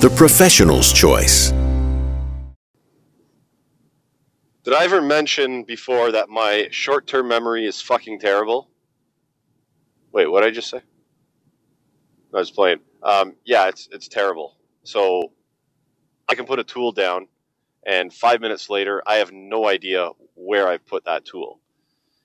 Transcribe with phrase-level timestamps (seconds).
[0.00, 1.52] the professional's choice.
[4.64, 8.68] Did I ever mention before that my short term memory is fucking terrible?
[10.12, 10.80] Wait, what did I just say?
[12.34, 12.80] I was playing.
[13.02, 14.56] Um, yeah, it's it's terrible.
[14.82, 15.32] So
[16.28, 17.28] I can put a tool down,
[17.86, 21.60] and five minutes later, I have no idea where I've put that tool.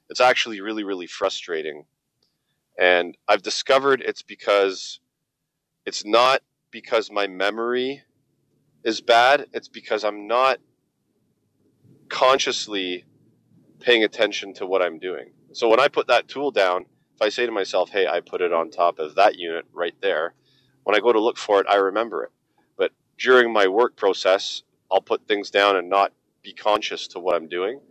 [0.10, 1.86] It's actually really, really frustrating.
[2.78, 5.00] And I've discovered it's because
[5.86, 6.42] it's not
[6.72, 8.04] because my memory
[8.84, 10.60] is bad, it's because I'm not
[12.10, 13.06] consciously
[13.80, 15.32] paying attention to what I'm doing.
[15.54, 16.84] So when I put that tool down,
[17.16, 19.96] if I say to myself, hey, I put it on top of that unit right
[20.02, 20.36] there,
[20.84, 22.32] when I go to look for it, I remember it.
[22.78, 26.14] But during my work process, I'll put things down and not
[26.44, 27.82] be conscious to what I'm doing.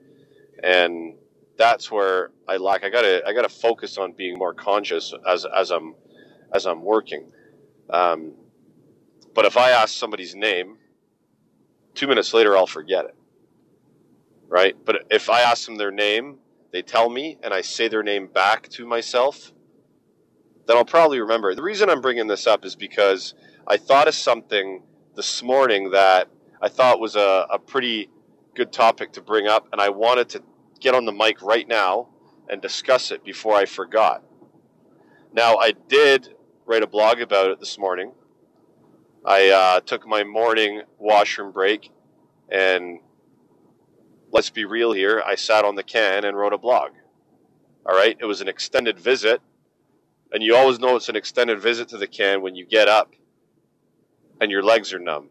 [0.63, 1.17] And
[1.59, 2.85] that's where I lack.
[2.85, 5.95] I gotta I gotta focus on being more conscious as as I'm
[6.55, 7.33] as I'm working.
[7.91, 8.35] Um,
[9.35, 10.79] but if I ask somebody's name,
[11.95, 13.15] two minutes later I'll forget it.
[14.49, 14.77] Right?
[14.85, 16.39] But if I ask them their name,
[16.73, 19.53] they tell me, and I say their name back to myself,
[20.67, 21.55] then I'll probably remember.
[21.55, 23.35] The reason I'm bringing this up is because
[23.67, 24.83] I thought of something
[25.17, 26.29] this morning that
[26.63, 28.09] I thought was a, a pretty
[28.55, 30.43] good topic to bring up, and I wanted to
[30.81, 32.09] get on the mic right now
[32.49, 34.23] and discuss it before I forgot.
[35.33, 36.35] Now, I did
[36.67, 38.13] write a blog about it this morning.
[39.25, 41.91] I uh, took my morning washroom break,
[42.51, 43.01] and
[44.33, 46.93] let's be real here, I sat on the can and wrote a blog.
[47.87, 49.41] All right, it was an extended visit,
[50.33, 53.15] and you always know it's an extended visit to the can when you get up
[54.41, 55.29] and your legs are numb.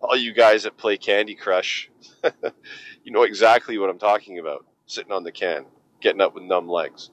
[0.00, 1.90] All you guys that play Candy Crush,
[3.04, 4.66] you know exactly what I'm talking about.
[4.86, 5.64] Sitting on the can,
[6.02, 7.10] getting up with numb legs.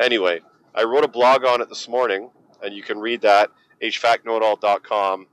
[0.00, 0.40] Anyway,
[0.74, 3.50] I wrote a blog on it this morning, and you can read that
[3.80, 5.28] hvacknowitall.com.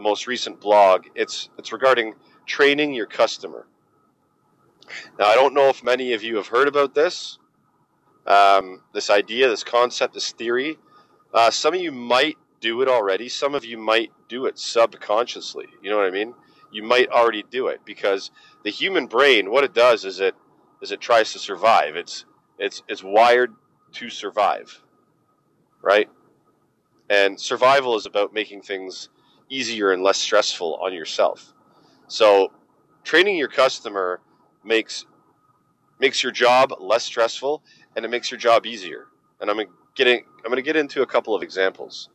[0.00, 1.08] The most recent blog.
[1.14, 2.14] It's it's regarding
[2.46, 3.66] training your customer.
[5.18, 7.38] Now, I don't know if many of you have heard about this,
[8.26, 10.78] um, this idea, this concept, this theory.
[11.34, 13.28] Uh, some of you might do it already.
[13.28, 15.66] Some of you might do it subconsciously.
[15.82, 16.32] You know what I mean?
[16.72, 18.30] You might already do it because
[18.64, 20.34] the human brain, what it does is it
[20.80, 21.94] is it tries to survive.
[21.94, 22.24] It's
[22.58, 23.52] it's it's wired
[23.92, 24.82] to survive,
[25.82, 26.08] right?
[27.10, 29.10] And survival is about making things
[29.50, 31.52] easier and less stressful on yourself.
[32.08, 32.52] So,
[33.04, 34.20] training your customer
[34.64, 35.04] makes
[35.98, 37.62] makes your job less stressful
[37.94, 39.06] and it makes your job easier.
[39.40, 39.60] And I'm
[39.94, 42.08] getting I'm going to get into a couple of examples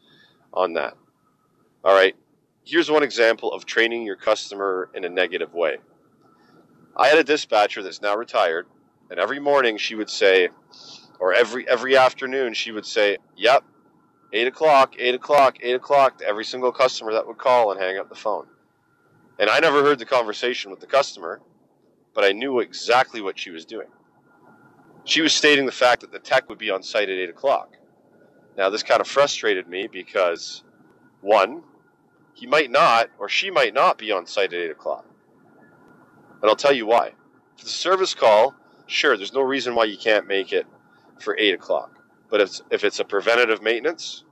[0.54, 0.96] on that.
[1.84, 2.16] All right.
[2.64, 5.78] Here's one example of training your customer in a negative way.
[6.98, 8.66] I had a dispatcher that's now retired,
[9.12, 10.50] and every morning she would say,
[11.20, 13.64] or every every afternoon she would say, "Yep,
[14.36, 17.98] eight o'clock, eight o'clock, eight o'clock" to every single customer that would call and hang
[17.98, 18.46] up the phone.
[19.40, 21.42] And I never heard the conversation with the customer,
[22.14, 23.88] but I knew exactly what she was doing.
[25.04, 27.76] She was stating the fact that the tech would be on site at eight o'clock.
[28.58, 30.64] Now, this kind of frustrated me because,
[31.22, 31.64] one,
[32.36, 35.06] he might not, or she might not be on site at 8 o'clock.
[36.42, 37.14] And I'll tell you why.
[37.56, 38.54] For the service call,
[38.88, 40.68] sure, there's no reason why you can't make it
[41.20, 41.98] for 8 o'clock.
[42.30, 44.25] But if, if it's a preventative maintenance,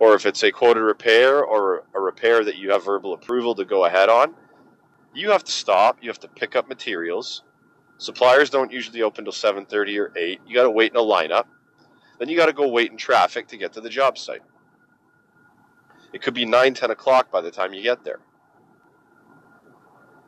[0.00, 3.64] or if it's a quoted repair, or a repair that you have verbal approval to
[3.64, 4.34] go ahead on,
[5.14, 7.44] you have to stop, you have to pick up materials.
[7.98, 10.40] Suppliers don't usually open till 7.30 or 8.
[10.46, 11.44] You got to wait in a lineup
[12.20, 14.42] then you got to go wait in traffic to get to the job site.
[16.12, 18.20] It could be 9, 10 o'clock by the time you get there.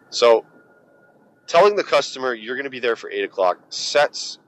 [0.09, 0.47] So,
[1.47, 4.39] telling the customer you're going to be there for 8 o'clock sets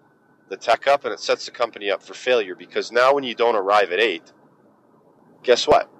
[0.49, 3.35] the tech up and it sets the company up for failure because now when you
[3.35, 4.33] don't arrive at 8,
[5.45, 5.91] guess what?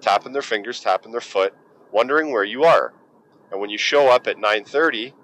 [0.00, 1.54] Tapping their fingers, tapping their foot,
[1.90, 2.94] wondering where you are.
[3.50, 5.14] And when you show up at 9:30,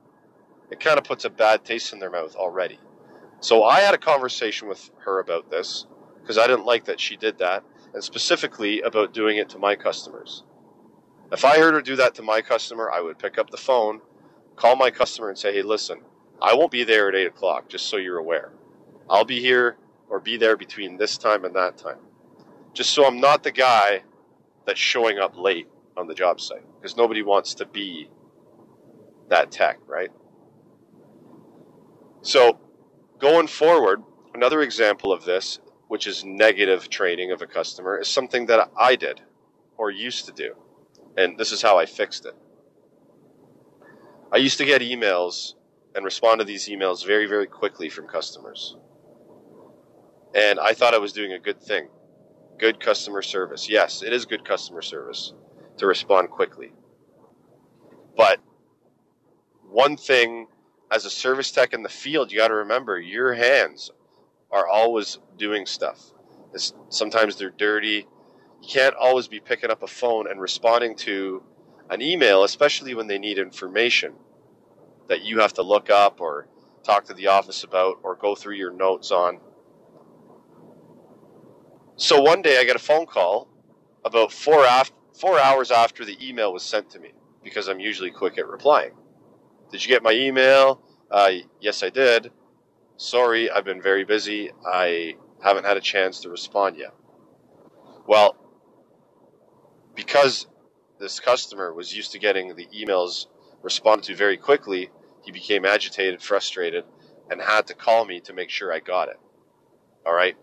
[0.70, 2.80] it kind of puts a bad taste in their mouth already.
[3.40, 5.86] So I had a conversation with her about this
[6.20, 7.62] because I didn't like that she did that,
[7.92, 10.42] and specifically about doing it to my customers.
[11.30, 14.00] If I heard her do that to my customer, I would pick up the phone,
[14.56, 16.00] call my customer, and say, hey, listen,
[16.40, 18.52] I won't be there at 8 o'clock, just so you're aware.
[19.10, 19.76] I'll be here
[20.08, 21.98] or be there between this time and that time.
[22.74, 24.02] Just so I'm not the guy
[24.66, 28.10] that's showing up late on the job site because nobody wants to be
[29.28, 30.10] that tech, right?
[32.22, 32.58] So,
[33.18, 34.02] going forward,
[34.34, 38.96] another example of this, which is negative training of a customer, is something that I
[38.96, 39.20] did
[39.76, 40.54] or used to do.
[41.16, 42.34] And this is how I fixed it.
[44.32, 45.54] I used to get emails
[45.94, 48.76] and respond to these emails very, very quickly from customers.
[50.34, 51.88] And I thought I was doing a good thing.
[52.58, 53.68] Good customer service.
[53.68, 55.32] Yes, it is good customer service
[55.78, 56.72] to respond quickly.
[58.16, 58.40] But
[59.68, 60.46] one thing
[60.90, 63.90] as a service tech in the field, you got to remember your hands
[64.52, 66.12] are always doing stuff.
[66.52, 68.06] It's, sometimes they're dirty.
[68.62, 71.42] You can't always be picking up a phone and responding to
[71.90, 74.14] an email, especially when they need information
[75.08, 76.46] that you have to look up or
[76.84, 79.40] talk to the office about or go through your notes on.
[81.96, 83.48] So one day I got a phone call
[84.04, 87.12] about four, after, four hours after the email was sent to me
[87.42, 88.92] because I'm usually quick at replying.
[89.70, 90.82] Did you get my email?
[91.10, 91.30] Uh,
[91.60, 92.32] yes, I did.
[92.96, 94.50] Sorry, I've been very busy.
[94.66, 96.94] I haven't had a chance to respond yet.
[98.06, 98.36] Well,
[99.94, 100.46] because
[100.98, 103.26] this customer was used to getting the emails
[103.62, 104.90] responded to very quickly,
[105.22, 106.84] he became agitated, frustrated,
[107.30, 109.18] and had to call me to make sure I got it.
[110.04, 110.36] All right.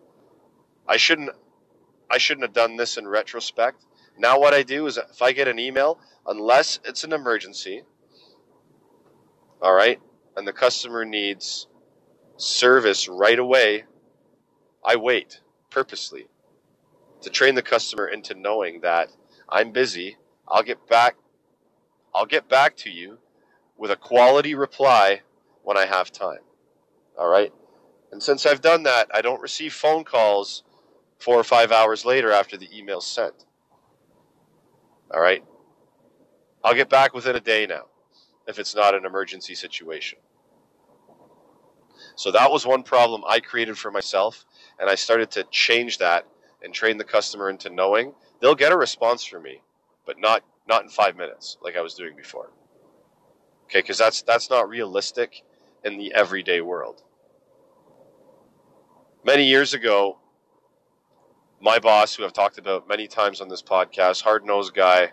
[0.91, 1.29] I shouldn't
[2.09, 3.85] I shouldn't have done this in retrospect.
[4.17, 5.97] Now what I do is if I get an email,
[6.27, 7.83] unless it's an emergency,
[9.61, 10.01] all right,
[10.35, 11.67] and the customer needs
[12.35, 13.85] service right away,
[14.83, 15.39] I wait
[15.69, 16.27] purposely
[17.21, 19.07] to train the customer into knowing that
[19.47, 20.17] I'm busy.
[20.45, 21.15] I'll get back
[22.13, 23.19] I'll get back to you
[23.77, 25.21] with a quality reply
[25.63, 26.43] when I have time.
[27.17, 27.53] All right?
[28.11, 30.63] And since I've done that, I don't receive phone calls
[31.21, 33.45] four or five hours later after the email's sent.
[35.13, 35.43] All right?
[36.63, 37.85] I'll get back within a day now
[38.47, 40.19] if it's not an emergency situation.
[42.15, 44.45] So that was one problem I created for myself,
[44.79, 46.25] and I started to change that
[46.63, 49.61] and train the customer into knowing they'll get a response from me,
[50.05, 52.51] but not not in five minutes like I was doing before.
[53.65, 55.43] Okay, because that's that's not realistic
[55.83, 57.03] in the everyday world.
[59.23, 60.17] Many years ago,
[61.61, 65.11] my boss, who I've talked about many times on this podcast, hard nosed guy,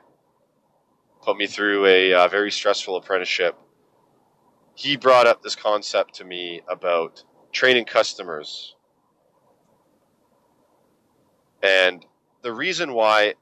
[1.23, 3.57] put me through a uh, very stressful apprenticeship.
[4.75, 8.75] He brought up this concept to me about training customers.
[11.63, 12.07] And
[12.43, 13.35] the reason why,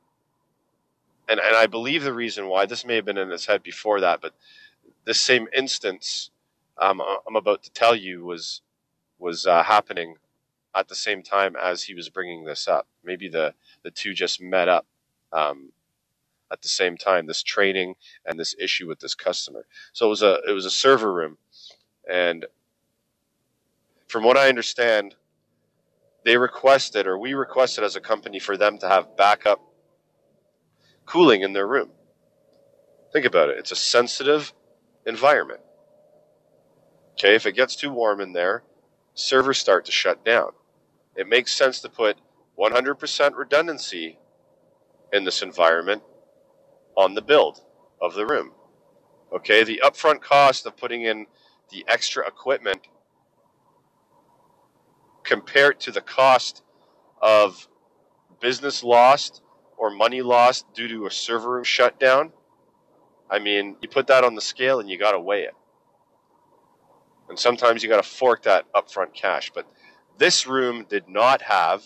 [1.28, 4.00] and, and I believe the reason why, this may have been in his head before
[4.00, 4.32] that, but
[5.04, 6.30] this same instance
[6.78, 8.62] um, I'm about to tell you was
[9.18, 10.16] was uh, happening
[10.76, 12.86] at the same time as he was bringing this up.
[13.04, 14.86] Maybe the the two just met up
[15.32, 15.72] um,
[16.52, 17.26] at the same time.
[17.26, 17.96] This training
[18.26, 19.66] and this issue with this customer.
[19.92, 21.38] So it was a it was a server room,
[22.10, 22.46] and
[24.08, 25.14] from what I understand,
[26.24, 29.60] they requested or we requested as a company for them to have backup
[31.06, 31.90] cooling in their room.
[33.12, 33.58] Think about it.
[33.58, 34.52] It's a sensitive
[35.06, 35.60] environment.
[37.12, 38.62] Okay, if it gets too warm in there,
[39.14, 40.50] servers start to shut down.
[41.16, 42.18] It makes sense to put
[42.58, 44.18] 100% redundancy
[45.12, 46.02] in this environment
[46.96, 47.60] on the build
[48.00, 48.52] of the room.
[49.34, 51.26] Okay, the upfront cost of putting in
[51.70, 52.88] the extra equipment
[55.24, 56.62] compared to the cost
[57.22, 57.68] of
[58.40, 59.42] business lost
[59.78, 62.32] or money lost due to a server room shutdown
[63.30, 65.54] I mean, you put that on the scale and you got to weigh it.
[67.28, 69.50] And sometimes you got to fork that upfront cash.
[69.54, 69.66] But
[70.18, 71.82] this room did not have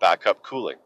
[0.00, 0.76] backup cooling.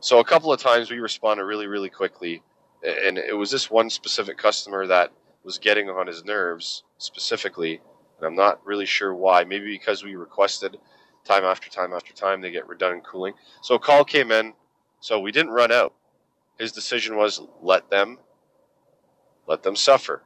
[0.00, 2.42] So a couple of times we responded really, really quickly.
[2.82, 5.10] And it was this one specific customer that
[5.42, 7.80] was getting on his nerves specifically.
[8.18, 9.44] And I'm not really sure why.
[9.44, 10.76] Maybe because we requested
[11.24, 13.32] time after time after time they get redundant cooling.
[13.62, 14.52] So a call came in.
[15.00, 15.94] So we didn't run out
[16.58, 18.18] his decision was let them
[19.46, 20.22] let them suffer.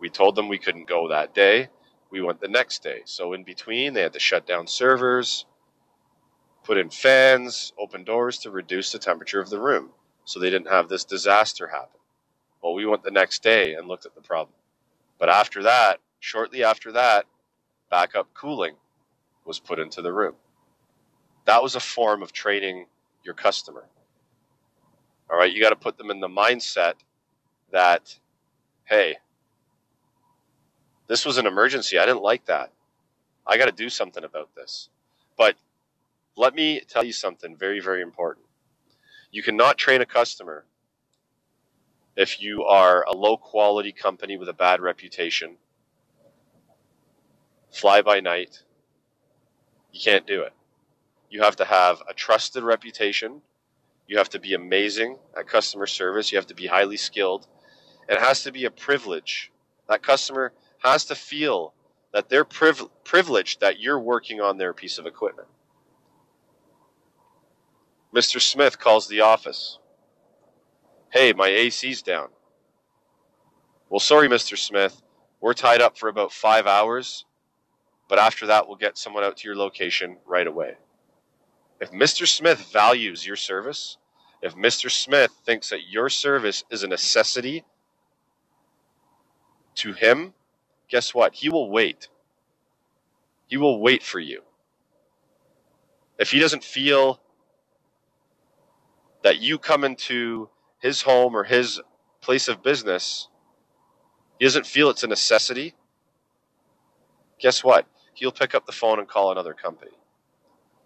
[0.00, 1.68] We told them we couldn't go that day.
[2.10, 3.02] We went the next day.
[3.06, 5.46] So in between, they had to shut down servers,
[6.64, 9.90] put in fans, open doors to reduce the temperature of the room
[10.24, 12.00] so they didn't have this disaster happen.
[12.62, 14.54] Well, we went the next day and looked at the problem.
[15.18, 17.26] But after that, shortly after that,
[17.90, 18.76] backup cooling
[19.44, 20.34] was put into the room.
[21.46, 22.86] That was a form of training
[23.24, 23.84] your customer.
[25.30, 26.94] All right, you got to put them in the mindset
[27.72, 28.18] that,
[28.84, 29.16] hey,
[31.06, 31.98] this was an emergency.
[31.98, 32.72] I didn't like that.
[33.46, 34.88] I got to do something about this.
[35.36, 35.56] But
[36.36, 38.46] let me tell you something very, very important.
[39.30, 40.64] You cannot train a customer
[42.16, 45.56] if you are a low quality company with a bad reputation,
[47.70, 48.62] fly by night.
[49.92, 50.52] You can't do it.
[51.28, 53.42] You have to have a trusted reputation.
[54.06, 56.32] You have to be amazing at customer service.
[56.32, 57.46] You have to be highly skilled.
[58.08, 59.52] It has to be a privilege.
[59.88, 60.52] That customer
[60.82, 61.74] has to feel
[62.12, 65.48] that they're priv- privileged that you're working on their piece of equipment.
[68.14, 68.40] Mr.
[68.40, 69.78] Smith calls the office.
[71.10, 72.28] Hey, my AC's down.
[73.88, 74.56] Well, sorry, Mr.
[74.56, 75.02] Smith.
[75.40, 77.24] We're tied up for about five hours,
[78.08, 80.76] but after that, we'll get someone out to your location right away.
[81.80, 82.26] If Mr.
[82.26, 83.98] Smith values your service,
[84.42, 84.90] if Mr.
[84.90, 87.64] Smith thinks that your service is a necessity
[89.76, 90.32] to him,
[90.88, 91.34] guess what?
[91.34, 92.08] He will wait.
[93.46, 94.42] He will wait for you.
[96.18, 97.20] If he doesn't feel
[99.22, 100.48] that you come into
[100.80, 101.80] his home or his
[102.20, 103.28] place of business,
[104.38, 105.74] he doesn't feel it's a necessity,
[107.38, 107.86] guess what?
[108.14, 109.92] He'll pick up the phone and call another company.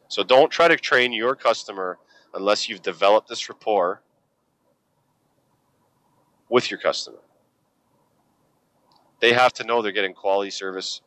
[0.08, 1.98] So don't try to train your customer
[2.34, 4.02] unless you've developed this rapport
[6.48, 7.18] with your customer.
[9.20, 11.02] They have to know they're getting quality service,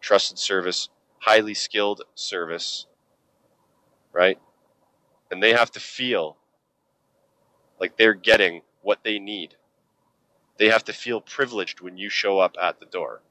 [0.00, 0.88] trusted service,
[1.18, 2.86] highly skilled service,
[4.12, 4.38] right?
[5.30, 6.36] And they have to feel
[7.80, 9.56] like they're getting what they need.
[10.58, 13.22] They have to feel privileged when you show up at the door.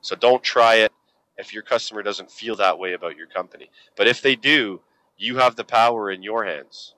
[0.00, 0.92] So don't try it
[1.36, 3.70] if your customer doesn't feel that way about your company.
[3.96, 4.82] But if they do,
[5.16, 6.94] you have the power in your hands.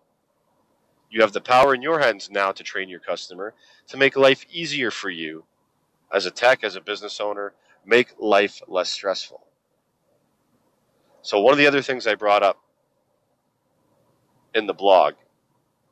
[1.10, 3.54] You have the power in your hands now to train your customer
[3.88, 5.44] to make life easier for you
[6.12, 7.52] as a tech, as a business owner,
[7.84, 9.44] make life less stressful.
[11.22, 12.58] So, one of the other things I brought up
[14.54, 15.14] in the blog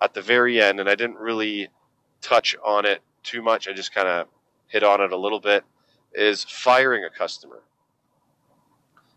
[0.01, 1.69] at the very end, and I didn't really
[2.21, 4.29] touch on it too much, I just kind of
[4.69, 5.65] hit on it a little bit,
[6.15, 7.63] is firing a customer.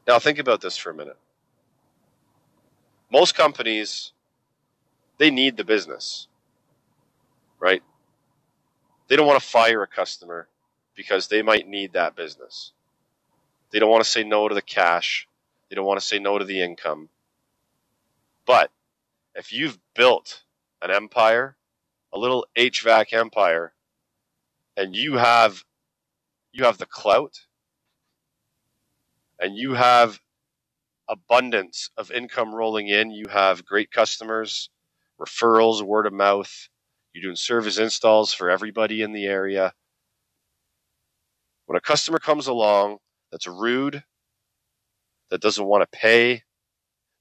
[0.07, 1.17] Now, think about this for a minute.
[3.11, 4.11] Most companies,
[5.17, 6.27] they need the business,
[7.59, 7.81] right?
[9.07, 10.47] They don't want to fire a customer
[10.99, 12.73] because they might need that business.
[13.71, 15.29] They don't want to say no to the cash.
[15.69, 17.07] They don't want to say no to the income.
[18.45, 18.69] But
[19.33, 20.43] if you've built
[20.81, 21.55] an empire,
[22.11, 23.71] a little HVAC empire,
[24.75, 25.63] and you have
[26.51, 27.45] you have the clout
[29.39, 30.19] and you have
[31.07, 34.69] abundance of income rolling in, you have great customers,
[35.17, 36.67] referrals, word of mouth,
[37.13, 39.73] you're doing service installs for everybody in the area.
[41.69, 42.97] When a customer comes along
[43.31, 44.03] that's rude,
[45.29, 46.41] that doesn't want to pay,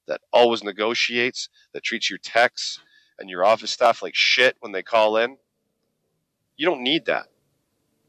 [0.06, 2.80] that always negotiates, that treats your techs
[3.18, 5.36] and your office staff like shit when they call in.
[6.56, 7.26] You don't need that.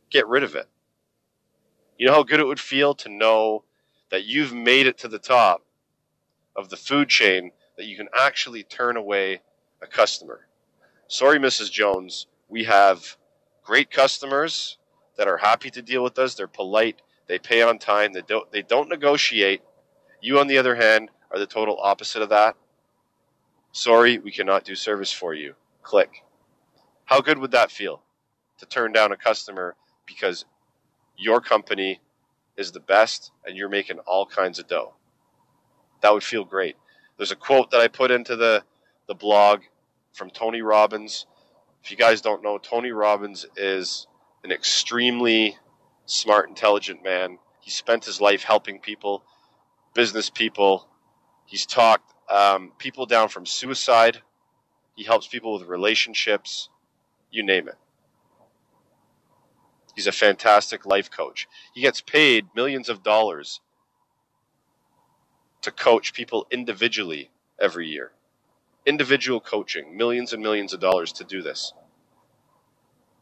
[0.09, 0.69] Get rid of it.
[1.97, 3.65] You know how good it would feel to know
[4.09, 5.65] that you've made it to the top
[6.55, 9.41] of the food chain that you can actually turn away
[9.81, 10.47] a customer.
[11.09, 11.69] Sorry, Mrs.
[11.69, 13.17] Jones, we have
[13.65, 14.77] great customers
[15.19, 16.33] that are happy to deal with us.
[16.33, 19.61] They're polite, they pay on time, they don't they don't negotiate.
[20.21, 22.55] You on the other hand are the total opposite of that.
[23.73, 25.55] Sorry, we cannot do service for you.
[25.83, 26.23] Click.
[27.03, 28.01] How good would that feel
[28.59, 30.45] to turn down a customer because
[31.17, 31.99] your company
[32.55, 34.93] is the best and you're making all kinds of dough?
[36.01, 36.77] That would feel great.
[37.17, 38.63] There's a quote that I put into the,
[39.07, 39.63] the blog
[40.13, 41.25] from Tony Robbins.
[41.83, 44.07] If you guys don't know, Tony Robbins is
[44.43, 45.57] an extremely
[46.05, 47.37] smart, intelligent man.
[47.59, 49.23] He spent his life helping people,
[49.93, 50.87] business people.
[51.45, 54.21] He's talked um, people down from suicide.
[54.95, 56.69] He helps people with relationships,
[57.31, 57.75] you name it.
[59.95, 61.47] He's a fantastic life coach.
[61.73, 63.61] He gets paid millions of dollars
[65.61, 68.11] to coach people individually every year.
[68.85, 71.73] Individual coaching, millions and millions of dollars to do this.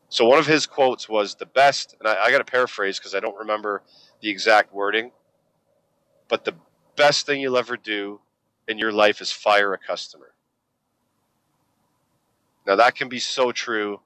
[0.10, 3.14] So one of his quotes was the best, and I, I got to paraphrase because
[3.14, 3.84] I don't remember
[4.22, 5.12] the exact wording,
[6.30, 6.56] but the
[6.96, 8.22] best thing you'll ever do
[8.68, 10.34] in your life is fire a customer.
[12.66, 14.02] Now, that can be so true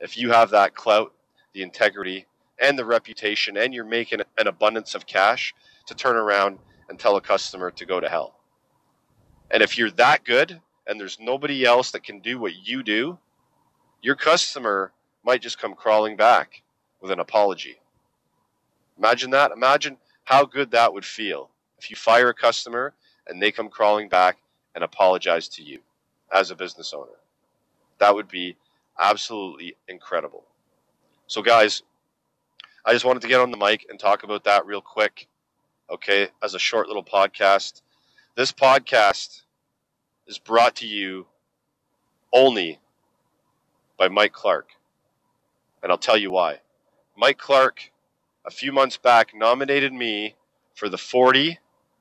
[0.00, 1.12] if you have that clout,
[1.52, 2.26] the integrity,
[2.58, 5.54] and the reputation, and you're making an abundance of cash
[5.86, 8.40] to turn around and tell a customer to go to hell.
[9.50, 13.18] And if you're that good and there's nobody else that can do what you do,
[14.02, 14.92] your customer
[15.28, 16.62] might just come crawling back
[17.02, 17.78] with an apology.
[18.96, 19.50] Imagine that.
[19.50, 22.94] Imagine how good that would feel if you fire a customer
[23.26, 24.38] and they come crawling back
[24.74, 25.80] and apologize to you
[26.32, 27.18] as a business owner.
[27.98, 28.56] That would be
[28.98, 30.44] absolutely incredible.
[31.26, 31.82] So, guys,
[32.86, 35.28] I just wanted to get on the mic and talk about that real quick,
[35.90, 37.82] okay, as a short little podcast.
[38.34, 39.42] This podcast
[40.26, 41.26] is brought to you
[42.32, 42.80] only
[43.98, 44.77] by Mike Clark.
[45.82, 46.60] And I'll tell you why.
[47.16, 47.90] Mike Clark,
[48.44, 50.36] a few months back, nominated me
[50.74, 51.58] for the 40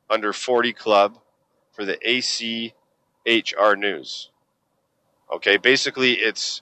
[0.10, 1.18] under 40 club
[1.72, 4.30] for the ACHR News.
[5.34, 6.62] Okay, basically, it's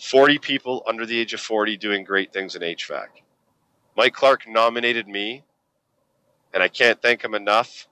[0.00, 3.06] 40 people under the age of 40 doing great things in HVAC.
[3.96, 5.44] Mike Clark nominated me,
[6.52, 7.86] and I can't thank him enough,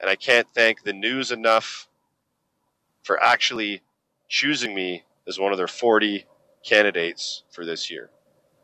[0.00, 1.88] and I can't thank the news enough
[3.04, 3.82] for actually
[4.28, 6.26] choosing me as one of their 40
[6.66, 8.10] candidates for this year.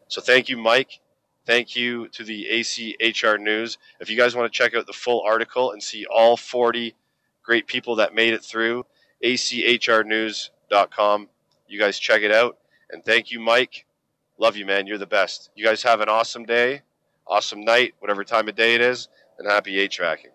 [0.09, 1.01] So thank you, Mike.
[1.47, 3.79] Thank you to the ACHR News.
[4.01, 6.95] If you guys want to check out the full article and see all 40
[7.43, 8.85] great people that made it through,
[9.25, 11.29] achrnews.com.
[11.67, 12.59] You guys check it out.
[12.91, 13.87] And thank you, Mike.
[14.39, 14.87] Love you, man.
[14.87, 15.51] You're the best.
[15.55, 16.83] You guys have an awesome day,
[17.27, 20.33] awesome night, whatever time of day it is, and happy HVACing.